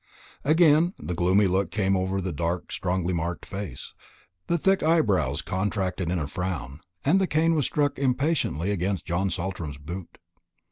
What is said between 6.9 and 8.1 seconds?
and the cane was struck